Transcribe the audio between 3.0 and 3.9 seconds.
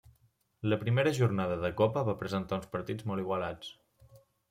molt igualats.